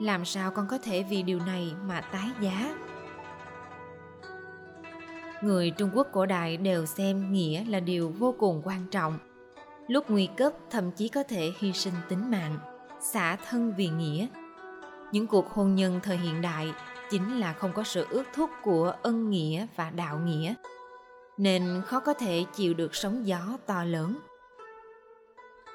Làm 0.00 0.24
sao 0.24 0.50
con 0.50 0.66
có 0.68 0.78
thể 0.78 1.02
vì 1.02 1.22
điều 1.22 1.38
này 1.38 1.72
mà 1.86 2.00
tái 2.00 2.28
giá? 2.40 2.74
Người 5.42 5.70
trung 5.70 5.90
quốc 5.94 6.08
cổ 6.12 6.26
đại 6.26 6.56
đều 6.56 6.86
xem 6.86 7.32
nghĩa 7.32 7.64
là 7.64 7.80
điều 7.80 8.08
vô 8.18 8.34
cùng 8.38 8.62
quan 8.64 8.86
trọng. 8.90 9.18
Lúc 9.88 10.10
nguy 10.10 10.28
cấp, 10.36 10.52
thậm 10.70 10.90
chí 10.90 11.08
có 11.08 11.22
thể 11.22 11.52
hy 11.58 11.72
sinh 11.72 11.94
tính 12.08 12.30
mạng, 12.30 12.58
xả 13.00 13.36
thân 13.36 13.74
vì 13.76 13.88
nghĩa. 13.88 14.26
Những 15.12 15.26
cuộc 15.26 15.50
hôn 15.50 15.74
nhân 15.74 16.00
thời 16.02 16.16
hiện 16.16 16.42
đại 16.42 16.72
chính 17.10 17.40
là 17.40 17.52
không 17.52 17.72
có 17.72 17.82
sự 17.82 18.06
ước 18.10 18.24
thúc 18.34 18.50
của 18.62 18.94
ân 19.02 19.30
nghĩa 19.30 19.66
và 19.76 19.90
đạo 19.90 20.18
nghĩa 20.18 20.54
nên 21.36 21.82
khó 21.86 22.00
có 22.00 22.14
thể 22.14 22.44
chịu 22.54 22.74
được 22.74 22.94
sóng 22.94 23.26
gió 23.26 23.58
to 23.66 23.84
lớn. 23.84 24.18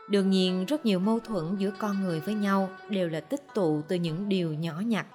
Đương 0.09 0.29
nhiên, 0.29 0.65
rất 0.65 0.85
nhiều 0.85 0.99
mâu 0.99 1.19
thuẫn 1.19 1.55
giữa 1.57 1.71
con 1.79 2.01
người 2.01 2.19
với 2.19 2.33
nhau 2.33 2.69
đều 2.89 3.09
là 3.09 3.19
tích 3.19 3.43
tụ 3.53 3.81
từ 3.87 3.95
những 3.95 4.29
điều 4.29 4.53
nhỏ 4.53 4.79
nhặt. 4.79 5.07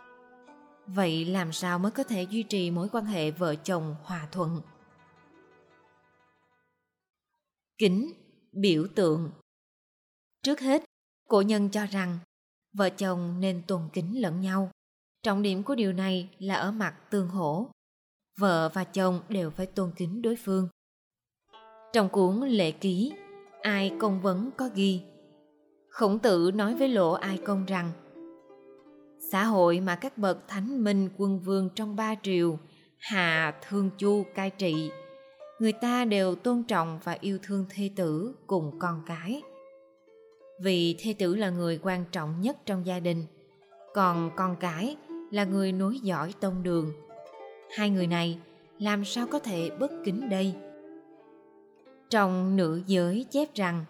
Vậy 0.87 1.25
làm 1.25 1.53
sao 1.53 1.79
mới 1.79 1.91
có 1.91 2.05
thể 2.05 2.23
duy 2.23 2.43
trì 2.43 2.71
mối 2.71 2.89
quan 2.93 3.05
hệ 3.05 3.31
vợ 3.31 3.55
chồng 3.55 3.97
hòa 4.03 4.29
thuận? 4.33 4.61
Kính, 7.79 8.13
biểu 8.53 8.87
tượng. 8.95 9.31
Trước 10.43 10.61
hết, 10.61 10.85
cổ 11.29 11.41
nhân 11.41 11.69
cho 11.69 11.87
rằng 11.87 12.19
vợ 12.73 12.91
chồng 12.91 13.41
nên 13.41 13.63
tôn 13.67 13.83
kính 13.93 14.23
lẫn 14.23 14.41
nhau. 14.41 14.71
Trọng 15.23 15.43
điểm 15.43 15.63
của 15.63 15.75
điều 15.75 15.93
này 15.93 16.29
là 16.39 16.55
ở 16.55 16.73
mặt 16.73 16.95
tương 17.11 17.29
hỗ 17.29 17.71
vợ 18.39 18.71
và 18.75 18.85
chồng 18.85 19.21
đều 19.29 19.51
phải 19.51 19.67
tôn 19.67 19.91
kính 19.97 20.23
đối 20.23 20.37
phương. 20.37 20.69
Trong 21.93 22.09
cuốn 22.09 22.41
lệ 22.41 22.71
ký, 22.71 23.13
ai 23.63 23.93
công 24.01 24.21
vấn 24.21 24.51
có 24.57 24.69
ghi, 24.75 25.01
khổng 25.89 26.19
tử 26.19 26.51
nói 26.55 26.75
với 26.75 26.89
lộ 26.89 27.13
ai 27.13 27.39
công 27.45 27.65
rằng, 27.67 27.93
xã 29.33 29.45
hội 29.45 29.81
mà 29.81 29.97
các 29.97 30.19
bậc 30.19 30.49
thánh 30.49 30.85
minh 30.85 31.09
quân 31.17 31.41
vương 31.41 31.69
trong 31.75 31.97
ba 31.97 32.15
triều, 32.23 32.59
hà, 32.99 33.55
thương 33.69 33.91
chu, 33.99 34.25
cai 34.35 34.51
trị, 34.51 34.91
người 35.59 35.73
ta 35.73 36.05
đều 36.05 36.35
tôn 36.35 36.63
trọng 36.63 37.01
và 37.05 37.17
yêu 37.21 37.39
thương 37.43 37.65
thê 37.71 37.91
tử 37.97 38.35
cùng 38.47 38.79
con 38.79 39.03
cái. 39.07 39.43
Vì 40.63 40.97
thê 40.99 41.15
tử 41.19 41.35
là 41.35 41.51
người 41.51 41.81
quan 41.83 42.05
trọng 42.13 42.41
nhất 42.41 42.57
trong 42.67 42.87
gia 42.87 43.01
đình, 43.01 43.27
còn 43.95 44.31
con 44.37 44.57
cái 44.61 44.97
là 45.31 45.45
người 45.45 45.73
nối 45.73 45.99
dõi 46.01 46.35
tông 46.41 46.63
đường 46.63 46.93
hai 47.73 47.91
người 47.91 48.07
này, 48.07 48.39
làm 48.79 49.05
sao 49.05 49.27
có 49.27 49.39
thể 49.39 49.71
bất 49.71 49.93
kính 50.05 50.29
đây? 50.29 50.55
Trong 52.11 52.57
nữ 52.57 52.83
giới 52.87 53.27
chép 53.31 53.55
rằng, 53.55 53.85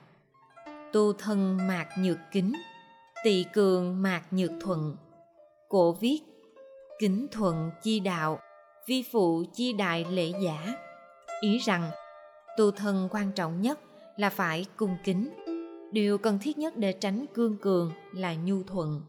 tu 0.93 1.13
thân 1.13 1.59
mạc 1.69 1.89
nhược 1.99 2.19
kính, 2.33 2.53
tỳ 3.25 3.45
cường 3.53 4.03
mạc 4.03 4.23
nhược 4.31 4.51
thuận, 4.61 4.97
cổ 5.69 5.93
viết, 5.93 6.21
kính 6.99 7.27
thuận 7.33 7.71
chi 7.83 8.01
đạo, 8.01 8.39
vi 8.87 9.05
phụ 9.13 9.45
chi 9.53 9.73
đại 9.73 10.07
lễ 10.11 10.33
giả. 10.45 10.75
Ý 11.41 11.59
rằng, 11.59 11.91
tu 12.59 12.71
thân 12.71 13.09
quan 13.11 13.33
trọng 13.33 13.61
nhất 13.61 13.81
là 14.17 14.31
phải 14.31 14.67
cung 14.77 14.97
kính. 15.05 15.31
Điều 15.93 16.19
cần 16.19 16.39
thiết 16.43 16.59
nhất 16.59 16.77
để 16.77 16.93
tránh 16.93 17.27
cương 17.35 17.57
cường 17.57 17.93
là 18.13 18.35
nhu 18.35 18.63
thuận. 18.63 19.03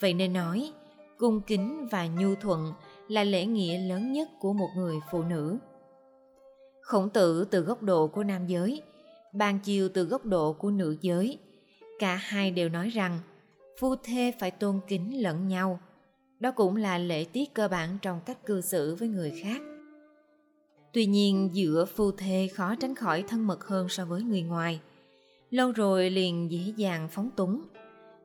Vậy 0.00 0.14
nên 0.14 0.32
nói, 0.32 0.72
cung 1.18 1.40
kính 1.40 1.88
và 1.90 2.06
nhu 2.06 2.34
thuận 2.34 2.72
là 3.10 3.24
lễ 3.24 3.46
nghĩa 3.46 3.78
lớn 3.78 4.12
nhất 4.12 4.28
của 4.38 4.52
một 4.52 4.68
người 4.76 4.96
phụ 5.10 5.22
nữ. 5.22 5.58
Khổng 6.80 7.10
tử 7.10 7.44
từ 7.50 7.60
góc 7.60 7.82
độ 7.82 8.06
của 8.06 8.24
nam 8.24 8.46
giới, 8.46 8.82
ban 9.32 9.58
chiêu 9.58 9.88
từ 9.88 10.04
góc 10.04 10.24
độ 10.24 10.52
của 10.52 10.70
nữ 10.70 10.96
giới, 11.00 11.38
cả 11.98 12.14
hai 12.16 12.50
đều 12.50 12.68
nói 12.68 12.88
rằng, 12.88 13.18
phu 13.80 13.96
thê 13.96 14.32
phải 14.38 14.50
tôn 14.50 14.80
kính 14.88 15.22
lẫn 15.22 15.48
nhau. 15.48 15.80
Đó 16.40 16.50
cũng 16.50 16.76
là 16.76 16.98
lễ 16.98 17.24
tiết 17.24 17.54
cơ 17.54 17.68
bản 17.68 17.98
trong 18.02 18.20
cách 18.26 18.46
cư 18.46 18.60
xử 18.60 18.94
với 18.94 19.08
người 19.08 19.40
khác. 19.42 19.62
Tuy 20.92 21.06
nhiên, 21.06 21.50
giữa 21.52 21.84
phu 21.84 22.12
thê 22.12 22.48
khó 22.54 22.74
tránh 22.74 22.94
khỏi 22.94 23.24
thân 23.28 23.46
mật 23.46 23.64
hơn 23.64 23.88
so 23.88 24.04
với 24.04 24.22
người 24.22 24.42
ngoài, 24.42 24.80
lâu 25.50 25.72
rồi 25.72 26.10
liền 26.10 26.50
dễ 26.50 26.72
dàng 26.76 27.08
phóng 27.10 27.30
túng. 27.36 27.62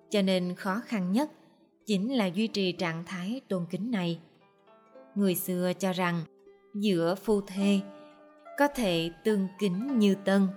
Cho 0.09 0.21
nên 0.21 0.55
khó 0.55 0.81
khăn 0.85 1.11
nhất 1.11 1.31
chính 1.85 2.13
là 2.13 2.25
duy 2.25 2.47
trì 2.47 2.71
trạng 2.71 3.03
thái 3.05 3.41
tôn 3.47 3.65
kính 3.69 3.91
này 3.91 4.19
người 5.15 5.35
xưa 5.35 5.71
cho 5.79 5.93
rằng 5.93 6.21
giữa 6.73 7.15
phu 7.15 7.41
thê 7.41 7.79
có 8.57 8.67
thể 8.67 9.11
tương 9.23 9.47
kính 9.59 9.99
như 9.99 10.15
tân, 10.25 10.47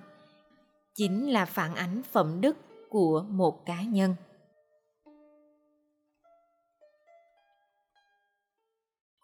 chính 0.95 1.31
là 1.31 1.45
phản 1.45 1.75
ánh 1.75 2.03
phẩm 2.13 2.41
đức 2.41 2.57
của 2.89 3.27
một 3.29 3.67
cá 3.67 3.83
nhân. 3.83 4.15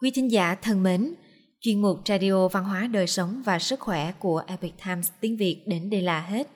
Quý 0.01 0.11
thính 0.11 0.31
giả 0.31 0.55
thân 0.55 0.83
mến, 0.83 1.13
chuyên 1.59 1.81
mục 1.81 1.99
radio 2.05 2.47
văn 2.47 2.63
hóa 2.63 2.87
đời 2.87 3.07
sống 3.07 3.41
và 3.45 3.59
sức 3.59 3.79
khỏe 3.79 4.11
của 4.19 4.43
epic 4.47 4.73
times 4.85 5.11
tiếng 5.19 5.37
việt 5.37 5.63
đến 5.67 5.89
đây 5.89 6.01
là 6.01 6.21
hết. 6.21 6.47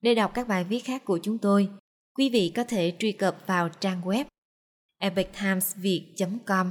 Để 0.00 0.14
đọc 0.14 0.30
các 0.34 0.48
bài 0.48 0.64
viết 0.64 0.80
khác 0.80 1.04
của 1.04 1.18
chúng 1.22 1.38
tôi, 1.38 1.68
quý 2.14 2.30
vị 2.30 2.52
có 2.56 2.64
thể 2.64 2.92
truy 2.98 3.12
cập 3.12 3.36
vào 3.46 3.68
trang 3.68 4.02
web 4.02 4.24
epictimesviet.com 4.98 6.70